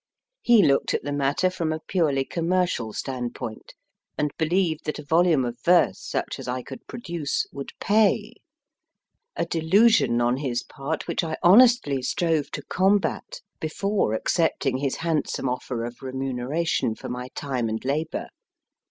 [0.41, 3.75] He looked at the matter from a purely commercial standpoint,
[4.17, 8.33] and believed that a volume of verse, such as I could produce, would pay
[9.35, 15.47] a delusion on his part which I honestly strove to combat before accepting his handsome
[15.47, 18.29] offer of remuneration for my time and labour.